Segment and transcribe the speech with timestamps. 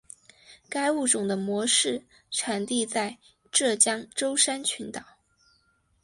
[0.67, 3.19] 该物种的模式产地在
[3.51, 5.03] 浙江舟山群岛。